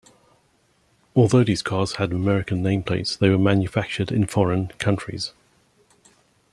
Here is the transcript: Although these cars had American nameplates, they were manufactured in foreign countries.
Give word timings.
Although 1.15 1.43
these 1.43 1.61
cars 1.61 1.97
had 1.97 2.11
American 2.11 2.63
nameplates, 2.63 3.19
they 3.19 3.29
were 3.29 3.37
manufactured 3.37 4.11
in 4.11 4.25
foreign 4.25 4.69
countries. 4.79 5.31